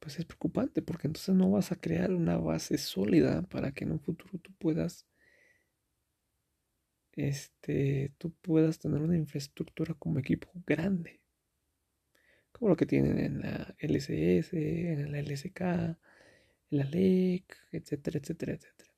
pues 0.00 0.18
es 0.18 0.24
preocupante 0.24 0.82
porque 0.82 1.06
entonces 1.06 1.34
no 1.34 1.50
vas 1.50 1.70
a 1.70 1.76
crear 1.76 2.12
una 2.12 2.36
base 2.36 2.78
sólida 2.78 3.42
para 3.42 3.72
que 3.72 3.84
en 3.84 3.92
un 3.92 4.00
futuro 4.00 4.38
tú 4.38 4.52
puedas 4.58 5.06
este 7.12 8.14
tú 8.18 8.32
puedas 8.40 8.78
tener 8.78 9.02
una 9.02 9.16
infraestructura 9.16 9.94
como 9.94 10.18
equipo 10.18 10.50
grande 10.66 11.22
como 12.52 12.70
lo 12.70 12.76
que 12.76 12.86
tienen 12.86 13.18
en 13.18 13.40
la 13.40 13.74
LCS, 13.80 14.52
en 14.54 15.10
la 15.10 15.18
LSK, 15.18 15.98
la 16.72 16.84
LEC, 16.84 17.54
etcétera, 17.70 18.18
etcétera, 18.18 18.54
etcétera, 18.54 18.94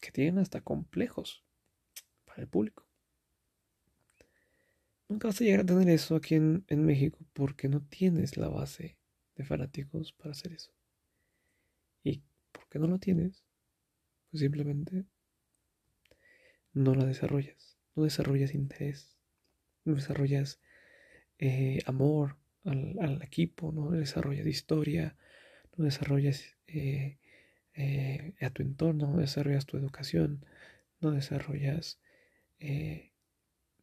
que 0.00 0.12
tienen 0.12 0.38
hasta 0.38 0.60
complejos 0.60 1.44
para 2.24 2.42
el 2.42 2.48
público. 2.48 2.86
Nunca 5.08 5.28
vas 5.28 5.40
a 5.40 5.44
llegar 5.44 5.60
a 5.60 5.66
tener 5.66 5.88
eso 5.88 6.14
aquí 6.14 6.36
en, 6.36 6.64
México 6.68 7.18
porque 7.32 7.68
no 7.68 7.80
tienes 7.80 8.36
la 8.36 8.48
base 8.48 8.96
de 9.34 9.44
fanáticos 9.44 10.12
para 10.12 10.32
hacer 10.32 10.52
eso. 10.52 10.72
¿Y 12.04 12.22
por 12.52 12.68
qué 12.68 12.78
no 12.78 12.86
lo 12.86 12.98
tienes? 12.98 13.44
Pues 14.30 14.40
simplemente 14.40 15.04
no 16.72 16.94
la 16.94 17.06
desarrollas. 17.06 17.76
No 17.96 18.04
desarrollas 18.04 18.54
interés. 18.54 19.16
No 19.84 19.94
desarrollas 19.94 20.60
eh, 21.38 21.80
amor 21.86 22.36
al, 22.64 23.20
equipo. 23.22 23.72
No 23.72 23.90
desarrollas 23.90 24.46
historia. 24.46 25.16
No 25.76 25.84
desarrollas 25.84 26.55
eh, 26.76 27.18
eh, 27.74 28.34
a 28.40 28.50
tu 28.50 28.62
entorno. 28.62 29.08
No 29.08 29.18
desarrollas 29.18 29.66
tu 29.66 29.76
educación. 29.76 30.44
No 31.00 31.10
desarrollas 31.10 32.00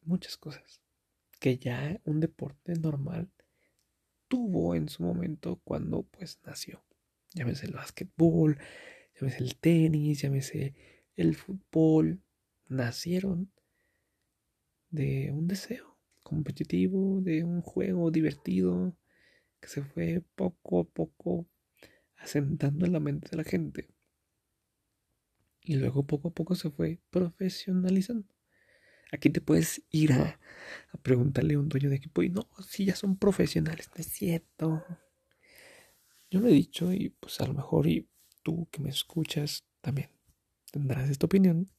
muchas 0.03 0.35
cosas 0.37 0.81
que 1.39 1.57
ya 1.57 1.99
un 2.05 2.19
deporte 2.19 2.73
normal 2.73 3.29
tuvo 4.27 4.75
en 4.75 4.89
su 4.89 5.03
momento 5.03 5.59
cuando 5.63 6.03
pues 6.03 6.39
nació. 6.45 6.83
llámese 7.33 7.67
el 7.67 7.73
básquetbol, 7.73 8.57
llámese 9.19 9.43
el 9.43 9.57
tenis, 9.57 10.21
llámese 10.21 10.73
el 11.15 11.35
fútbol, 11.35 12.21
nacieron 12.67 13.51
de 14.89 15.31
un 15.31 15.47
deseo 15.47 15.99
competitivo, 16.23 17.21
de 17.21 17.43
un 17.43 17.61
juego 17.61 18.09
divertido 18.09 18.95
que 19.59 19.67
se 19.67 19.83
fue 19.83 20.23
poco 20.35 20.79
a 20.79 20.83
poco 20.85 21.45
asentando 22.23 22.85
en 22.85 22.93
la 22.93 22.99
mente 22.99 23.29
de 23.29 23.37
la 23.37 23.43
gente. 23.43 23.89
Y 25.61 25.75
luego 25.75 26.05
poco 26.05 26.29
a 26.29 26.33
poco 26.33 26.55
se 26.55 26.69
fue 26.71 26.99
profesionalizando. 27.09 28.27
Aquí 29.11 29.29
te 29.29 29.41
puedes 29.41 29.83
ir 29.91 30.13
a, 30.13 30.39
preguntarle 31.03 31.53
a 31.53 31.59
un 31.59 31.69
dueño 31.69 31.89
de 31.89 31.97
equipo 31.97 32.23
y 32.23 32.29
no, 32.29 32.49
si 32.67 32.85
ya 32.85 32.95
son 32.95 33.17
profesionales, 33.17 33.89
no 33.95 34.01
es 34.01 34.07
cierto. 34.07 34.83
Yo 36.31 36.39
lo 36.39 36.47
he 36.47 36.53
dicho 36.53 36.91
y 36.91 37.09
pues 37.09 37.39
a 37.39 37.45
lo 37.45 37.53
mejor 37.53 37.87
y 37.87 38.09
tú 38.41 38.67
que 38.71 38.81
me 38.81 38.89
escuchas 38.89 39.65
también 39.81 40.09
tendrás 40.71 41.09
esta 41.09 41.27
opinión, 41.27 41.69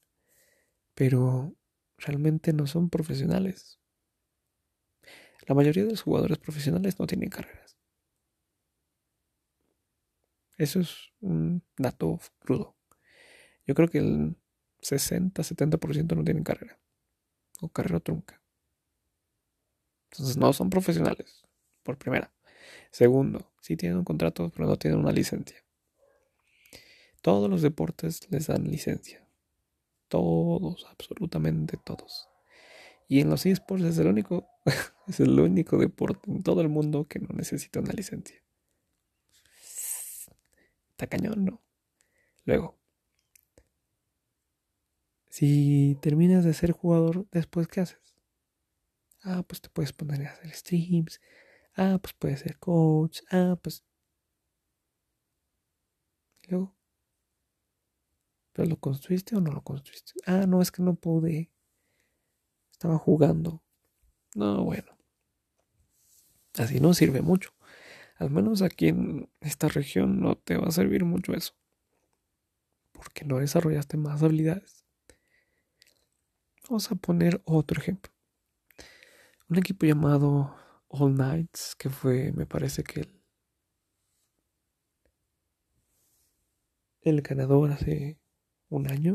pero 0.94 1.56
realmente 1.98 2.52
no 2.52 2.68
son 2.68 2.88
profesionales. 2.88 3.80
La 5.46 5.54
mayoría 5.54 5.84
de 5.84 5.90
los 5.90 6.02
jugadores 6.02 6.38
profesionales 6.38 6.98
no 7.00 7.06
tienen 7.06 7.28
carreras. 7.28 7.73
Eso 10.56 10.80
es 10.80 11.12
un 11.20 11.62
dato 11.76 12.20
crudo. 12.38 12.76
Yo 13.66 13.74
creo 13.74 13.88
que 13.88 13.98
el 13.98 14.36
60-70% 14.82 16.14
no 16.14 16.24
tienen 16.24 16.44
carrera. 16.44 16.78
O 17.60 17.68
carrera 17.68 18.00
trunca. 18.00 18.40
Entonces 20.10 20.36
no 20.36 20.52
son 20.52 20.70
profesionales, 20.70 21.42
por 21.82 21.98
primera. 21.98 22.32
Segundo, 22.90 23.52
sí 23.60 23.76
tienen 23.76 23.98
un 23.98 24.04
contrato, 24.04 24.50
pero 24.54 24.68
no 24.68 24.76
tienen 24.76 25.00
una 25.00 25.12
licencia. 25.12 25.64
Todos 27.20 27.50
los 27.50 27.62
deportes 27.62 28.30
les 28.30 28.46
dan 28.46 28.70
licencia. 28.70 29.26
Todos, 30.08 30.86
absolutamente 30.90 31.78
todos. 31.82 32.28
Y 33.08 33.20
en 33.20 33.30
los 33.30 33.46
esports 33.46 33.84
es 33.84 33.98
el 33.98 34.06
único, 34.06 34.46
es 35.08 35.20
el 35.20 35.38
único 35.40 35.78
deporte 35.78 36.30
en 36.30 36.42
todo 36.42 36.60
el 36.60 36.68
mundo 36.68 37.06
que 37.08 37.18
no 37.18 37.28
necesita 37.34 37.80
una 37.80 37.92
licencia. 37.92 38.43
Está 40.94 41.08
cañón, 41.08 41.44
¿no? 41.44 41.60
Luego, 42.44 42.78
si 45.28 45.98
terminas 46.00 46.44
de 46.44 46.54
ser 46.54 46.70
jugador, 46.70 47.26
después 47.32 47.66
¿qué 47.66 47.80
haces? 47.80 48.14
Ah, 49.24 49.42
pues 49.42 49.60
te 49.60 49.68
puedes 49.68 49.92
poner 49.92 50.24
a 50.24 50.30
hacer 50.30 50.54
streams. 50.54 51.20
Ah, 51.76 51.98
pues 52.00 52.14
puedes 52.14 52.38
ser 52.40 52.56
coach. 52.60 53.22
Ah, 53.32 53.58
pues. 53.60 53.82
luego. 56.46 56.76
¿Pero 58.52 58.68
lo 58.68 58.76
construiste 58.78 59.34
o 59.34 59.40
no 59.40 59.50
lo 59.50 59.62
construiste? 59.62 60.12
Ah, 60.24 60.46
no, 60.46 60.62
es 60.62 60.70
que 60.70 60.82
no 60.82 60.94
pude. 60.94 61.50
Estaba 62.70 62.98
jugando. 62.98 63.60
No, 64.36 64.62
bueno. 64.62 64.96
Así 66.56 66.78
no 66.78 66.94
sirve 66.94 67.22
mucho. 67.22 67.50
Al 68.14 68.30
menos 68.30 68.62
aquí 68.62 68.88
en 68.88 69.28
esta 69.40 69.68
región 69.68 70.20
no 70.20 70.36
te 70.36 70.56
va 70.56 70.68
a 70.68 70.72
servir 70.72 71.04
mucho 71.04 71.34
eso. 71.34 71.54
Porque 72.92 73.24
no 73.24 73.38
desarrollaste 73.38 73.96
más 73.96 74.22
habilidades. 74.22 74.84
Vamos 76.68 76.90
a 76.90 76.94
poner 76.94 77.42
otro 77.44 77.80
ejemplo. 77.80 78.12
Un 79.48 79.58
equipo 79.58 79.84
llamado 79.84 80.56
All 80.88 81.14
Knights, 81.14 81.74
que 81.76 81.90
fue, 81.90 82.32
me 82.32 82.46
parece 82.46 82.82
que 82.84 83.00
el, 83.00 83.22
el 87.02 87.20
ganador 87.20 87.72
hace 87.72 88.18
un 88.68 88.90
año. 88.90 89.12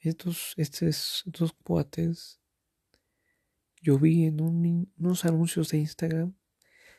Estos, 0.00 0.54
estos, 0.56 1.24
estos 1.26 1.52
cuates, 1.64 2.40
yo 3.80 3.98
vi 3.98 4.26
en 4.26 4.40
unos 4.40 5.24
anuncios 5.24 5.70
de 5.70 5.78
Instagram 5.78 6.34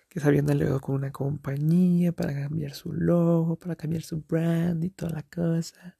que 0.09 0.19
se 0.19 0.27
habían 0.27 0.49
aliado 0.49 0.79
con 0.79 0.95
una 0.95 1.11
compañía 1.11 2.11
para 2.11 2.33
cambiar 2.33 2.73
su 2.73 2.93
logo, 2.93 3.57
para 3.57 3.75
cambiar 3.75 4.03
su 4.03 4.21
brand 4.21 4.83
y 4.83 4.89
toda 4.89 5.11
la 5.11 5.23
cosa. 5.23 5.97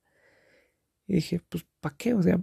Y 1.08 1.16
dije, 1.16 1.42
pues, 1.50 1.66
¿para 1.80 1.96
qué? 1.96 2.14
O 2.14 2.22
sea, 2.22 2.42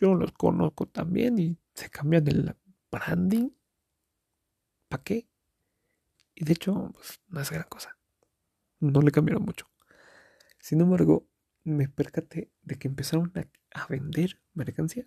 yo 0.00 0.14
los 0.14 0.32
conozco 0.32 0.86
también 0.86 1.38
y 1.38 1.58
se 1.74 1.90
cambian 1.90 2.26
el 2.28 2.54
branding. 2.90 3.50
¿Para 4.88 5.02
qué? 5.02 5.28
Y 6.34 6.44
de 6.44 6.52
hecho, 6.52 6.90
pues, 6.92 7.20
no 7.28 7.40
es 7.40 7.50
gran 7.50 7.66
cosa. 7.68 7.98
No 8.80 9.00
le 9.00 9.10
cambiaron 9.10 9.44
mucho. 9.44 9.66
Sin 10.60 10.80
embargo, 10.80 11.26
me 11.64 11.88
percaté 11.88 12.50
de 12.62 12.76
que 12.76 12.88
empezaron 12.88 13.32
a, 13.74 13.86
vender 13.88 14.40
mercancía. 14.54 15.06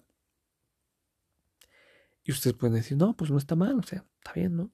Y 2.30 2.32
ustedes 2.32 2.56
pueden 2.56 2.76
decir, 2.76 2.96
no, 2.96 3.18
pues 3.18 3.32
no 3.32 3.39
está 3.39 3.56
mal, 3.56 3.80
o 3.80 3.82
sea, 3.82 4.06
está 4.20 4.34
bien, 4.34 4.56
¿no? 4.56 4.72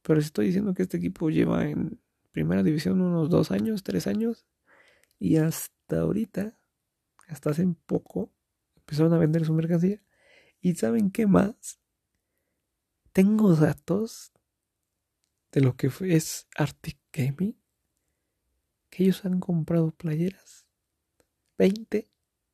Pero 0.00 0.20
estoy 0.20 0.46
diciendo 0.46 0.72
que 0.72 0.84
este 0.84 0.96
equipo 0.96 1.28
lleva 1.28 1.68
en 1.68 2.00
primera 2.32 2.62
división 2.62 3.02
unos 3.02 3.28
dos 3.28 3.50
años, 3.50 3.82
tres 3.82 4.06
años, 4.06 4.46
y 5.18 5.36
hasta 5.36 6.00
ahorita, 6.00 6.58
hasta 7.28 7.50
hace 7.50 7.68
poco, 7.84 8.32
empezaron 8.74 9.12
a 9.12 9.18
vender 9.18 9.44
su 9.44 9.52
mercancía. 9.52 10.02
¿Y 10.62 10.76
saben 10.76 11.10
qué 11.10 11.26
más? 11.26 11.78
Tengo 13.12 13.54
datos 13.54 14.32
de 15.52 15.60
lo 15.60 15.76
que 15.76 15.90
es 16.04 16.48
Arctic 16.56 16.98
Gaming 17.12 17.54
que 18.88 19.02
ellos 19.02 19.26
han 19.26 19.40
comprado 19.40 19.90
playeras 19.90 20.66
20 21.58 22.10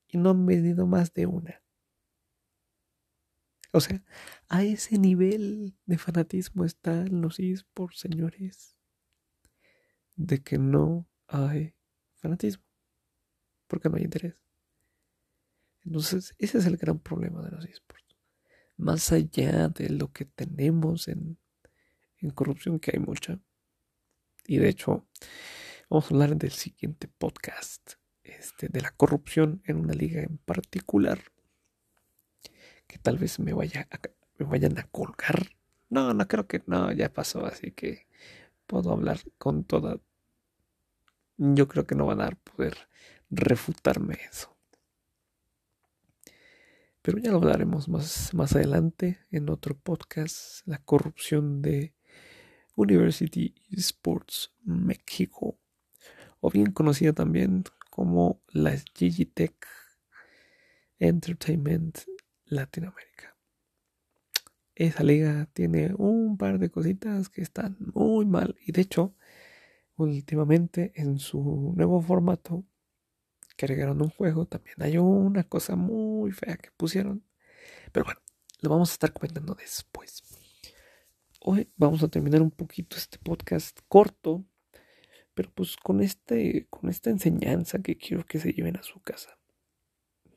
y 0.09 0.19
no 0.19 0.31
han 0.31 0.45
vendido 0.45 0.89
más 0.89 1.15
de 1.15 1.27
una. 1.27 1.66
O 3.77 3.81
sea, 3.81 4.03
a 4.49 4.65
ese 4.65 4.99
nivel 4.99 5.77
de 5.85 5.99
fanatismo 5.99 6.65
están 6.65 7.21
los 7.21 7.39
esports, 7.39 8.01
señores, 8.01 8.75
de 10.15 10.43
que 10.43 10.57
no 10.57 11.07
hay 11.27 11.75
fanatismo, 12.15 12.65
porque 13.67 13.91
no 13.91 13.97
hay 13.97 14.05
interés. 14.05 14.43
Entonces, 15.85 16.35
ese 16.39 16.57
es 16.57 16.65
el 16.65 16.79
gran 16.79 16.99
problema 16.99 17.43
de 17.43 17.51
los 17.51 17.67
esports. 17.67 18.17
Más 18.79 19.13
allá 19.13 19.69
de 19.69 19.91
lo 19.91 20.11
que 20.11 20.25
tenemos 20.25 21.09
en, 21.09 21.39
en 22.19 22.31
corrupción, 22.31 22.81
que 22.81 22.93
hay 22.95 22.99
mucha. 22.99 23.39
Y 24.47 24.57
de 24.57 24.71
hecho, 24.71 25.07
Vamos 25.89 26.07
a 26.07 26.15
hablar 26.15 26.37
del 26.37 26.51
siguiente 26.51 27.07
podcast, 27.07 27.93
este, 28.25 28.69
de 28.69 28.81
la 28.81 28.91
corrupción 28.91 29.63
en 29.67 29.77
una 29.77 29.93
liga 29.93 30.21
en 30.21 30.39
particular, 30.39 31.21
que 32.87 32.99
tal 32.99 33.19
vez 33.19 33.39
me, 33.39 33.53
vaya 33.53 33.89
me 34.39 34.47
vayan 34.47 34.79
a 34.79 34.85
colgar. 34.85 35.51
No, 35.89 36.15
no 36.15 36.29
creo 36.29 36.47
que 36.47 36.63
no, 36.67 36.93
ya 36.93 37.13
pasó, 37.13 37.47
así 37.47 37.73
que 37.73 38.07
puedo 38.67 38.93
hablar 38.93 39.21
con 39.39 39.65
toda... 39.65 40.01
Yo 41.39 41.69
creo 41.69 41.87
que 41.87 41.95
no 41.95 42.07
van 42.07 42.23
a 42.23 42.31
poder 42.31 42.89
refutarme 43.31 44.19
eso. 44.31 44.57
Pero 47.03 47.19
ya 47.19 47.31
lo 47.31 47.37
hablaremos 47.37 47.89
más, 47.89 48.35
más 48.35 48.57
adelante 48.57 49.19
en 49.31 49.49
otro 49.51 49.77
podcast, 49.77 50.67
la 50.67 50.79
corrupción 50.79 51.63
de 51.63 51.95
University 52.75 53.55
Sports 53.71 54.53
México 54.65 55.59
o 56.41 56.51
bien 56.51 56.73
conocida 56.73 57.13
también 57.13 57.65
como 57.91 58.41
la 58.49 58.77
Gigitech 58.95 59.67
Entertainment 60.99 62.01
Latinoamérica. 62.47 63.37
Esa 64.75 65.03
liga 65.03 65.49
tiene 65.53 65.95
un 65.97 66.37
par 66.37 66.59
de 66.59 66.71
cositas 66.71 67.29
que 67.29 67.43
están 67.43 67.77
muy 67.95 68.27
mal 68.27 68.57
y 68.65 68.73
de 68.73 68.83
hecho 68.83 69.15
últimamente 69.97 70.93
en 70.97 71.19
su 71.19 71.73
nuevo 71.77 72.01
formato 72.03 72.65
que 73.57 73.65
agregaron 73.65 74.03
un 74.03 74.11
juego 74.11 74.45
también 74.45 74.77
hay 74.83 74.99
una 74.99 75.45
cosa 75.45 75.77
muy 75.77 76.31
fea 76.33 76.59
que 76.59 76.71
pusieron 76.77 77.25
pero 77.93 78.05
bueno 78.05 78.21
lo 78.61 78.69
vamos 78.69 78.91
a 78.91 78.93
estar 78.93 79.15
comentando 79.15 79.55
después 79.55 80.23
hoy 81.41 81.73
vamos 81.77 82.03
a 82.03 82.09
terminar 82.09 82.43
un 82.43 82.51
poquito 82.51 82.99
este 82.99 83.19
podcast 83.19 83.79
corto 83.89 84.45
pero 85.37 85.53
pues 85.55 85.77
con 85.77 86.01
este, 86.01 86.67
con 86.71 86.89
esta 86.89 87.11
enseñanza 87.11 87.83
que 87.83 87.99
quiero 87.99 88.25
que 88.25 88.39
se 88.39 88.55
lleven 88.55 88.79
a 88.79 88.83
su 88.83 89.01
casa. 89.01 89.39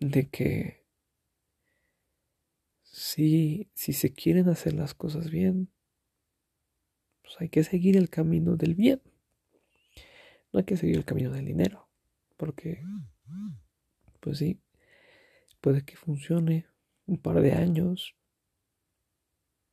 De 0.02 0.28
que 0.28 0.79
si, 3.00 3.72
si 3.74 3.94
se 3.94 4.12
quieren 4.12 4.50
hacer 4.50 4.74
las 4.74 4.94
cosas 4.94 5.30
bien, 5.30 5.72
pues 7.22 7.36
hay 7.40 7.48
que 7.48 7.64
seguir 7.64 7.96
el 7.96 8.10
camino 8.10 8.58
del 8.58 8.76
bien. 8.76 9.02
No 10.52 10.60
hay 10.60 10.66
que 10.66 10.76
seguir 10.76 10.98
el 10.98 11.06
camino 11.06 11.32
del 11.32 11.46
dinero. 11.46 11.88
Porque, 12.36 12.84
pues 14.20 14.40
sí, 14.40 14.60
puede 15.62 15.86
que 15.86 15.96
funcione 15.96 16.68
un 17.06 17.18
par 17.18 17.40
de 17.40 17.54
años, 17.54 18.18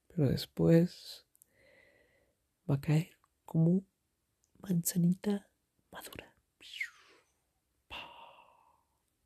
pero 0.07 0.29
después 0.29 1.27
va 2.71 2.77
a 2.77 2.81
caer 2.81 3.11
como 3.45 3.85
manzanita 4.61 5.51
madura. 5.91 6.33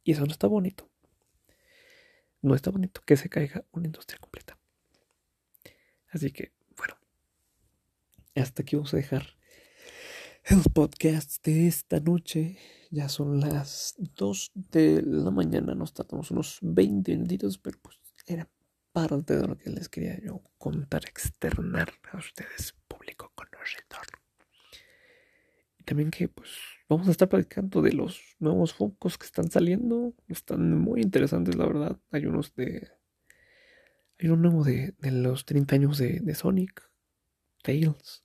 Y 0.02 0.12
eso 0.12 0.24
no 0.24 0.32
está 0.32 0.46
bonito. 0.46 0.89
No 2.42 2.54
está 2.54 2.70
bonito 2.70 3.02
que 3.04 3.16
se 3.16 3.28
caiga 3.28 3.64
una 3.72 3.86
industria 3.86 4.18
completa. 4.18 4.58
Así 6.08 6.32
que, 6.32 6.52
bueno, 6.76 6.94
hasta 8.34 8.62
aquí 8.62 8.76
vamos 8.76 8.94
a 8.94 8.96
dejar 8.96 9.36
el 10.44 10.62
podcast 10.72 11.44
de 11.44 11.68
esta 11.68 12.00
noche. 12.00 12.58
Ya 12.90 13.08
son 13.08 13.40
las 13.40 13.94
2 13.98 14.52
de 14.54 15.02
la 15.02 15.30
mañana, 15.30 15.74
nos 15.74 15.92
tratamos 15.92 16.30
unos 16.30 16.58
20 16.62 17.12
minutitos, 17.12 17.58
pero 17.58 17.78
pues 17.80 18.00
era 18.26 18.48
parte 18.92 19.36
de 19.36 19.46
lo 19.46 19.56
que 19.56 19.70
les 19.70 19.88
quería 19.88 20.18
yo 20.20 20.42
contar, 20.58 21.04
externar 21.04 21.92
a 22.12 22.18
ustedes, 22.18 22.74
público 22.88 23.32
conocedor. 23.34 24.06
También 25.84 26.10
que 26.10 26.28
pues 26.28 26.50
vamos 26.90 27.08
a 27.08 27.12
estar 27.12 27.28
platicando 27.28 27.80
de 27.80 27.92
los 27.92 28.36
nuevos 28.40 28.74
focos 28.74 29.16
que 29.16 29.24
están 29.24 29.50
saliendo. 29.50 30.12
Están 30.28 30.76
muy 30.78 31.00
interesantes, 31.00 31.54
la 31.56 31.66
verdad. 31.66 31.98
Hay 32.10 32.26
unos 32.26 32.54
de... 32.54 32.88
Hay 34.18 34.28
uno 34.28 34.50
nuevo 34.50 34.64
de, 34.64 34.94
los 35.00 35.46
30 35.46 35.76
años 35.76 35.96
de, 35.96 36.20
de 36.20 36.34
Sonic, 36.34 36.90
Tails. 37.62 38.22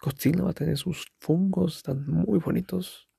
Godzilla 0.00 0.44
va 0.44 0.50
a 0.50 0.54
tener 0.54 0.78
sus 0.78 1.12
fungos, 1.18 1.78
están 1.78 2.06
muy 2.06 2.38
bonitos. 2.38 3.10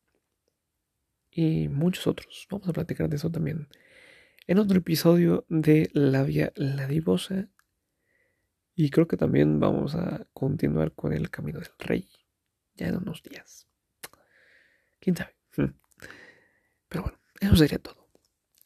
Y 1.30 1.68
muchos 1.68 2.08
otros. 2.08 2.48
Vamos 2.50 2.68
a 2.68 2.74
platicar 2.74 3.08
de 3.08 3.18
eso 3.18 3.30
también 3.30 3.68
en 4.50 4.58
otro 4.58 4.80
episodio 4.80 5.46
de 5.48 5.92
La 5.94 6.24
Vía 6.24 6.52
Ladivosa. 6.56 7.50
Y 8.74 8.90
creo 8.90 9.08
que 9.08 9.16
también 9.16 9.60
vamos 9.60 9.94
a 9.94 10.26
continuar 10.34 10.94
con 10.94 11.14
el 11.14 11.30
Camino 11.30 11.60
del 11.60 11.70
Rey. 11.78 12.10
Ya 12.74 12.88
en 12.88 12.98
unos 12.98 13.22
días. 13.22 13.69
¿Quién 15.00 15.16
sabe? 15.16 15.36
Pero 16.88 17.04
bueno, 17.04 17.20
eso 17.40 17.56
sería 17.56 17.80
todo. 17.80 18.10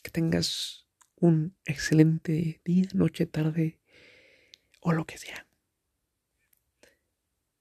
Que 0.02 0.10
tengas 0.10 0.88
un 1.15 1.56
excelente 1.65 2.62
día, 2.65 2.88
noche, 2.93 3.26
tarde 3.26 3.80
o 4.82 4.93
lo 4.93 5.06
que 5.06 5.17
sea 5.17 5.48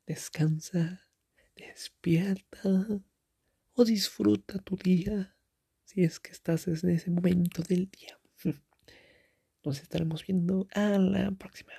descansa, 0.07 1.09
despierta 1.57 2.87
o 3.73 3.85
disfruta 3.85 4.59
tu 4.59 4.77
día 4.77 5.35
si 5.85 6.05
es 6.05 6.21
que 6.21 6.33
estás 6.33 6.67
en 6.69 6.91
ese 6.91 7.11
momento 7.11 7.63
del 7.63 7.91
día. 7.91 8.19
Nos 9.65 9.81
estaremos 9.81 10.27
viendo 10.27 10.67
a 10.75 10.99
la 10.99 11.31
próxima. 11.31 11.73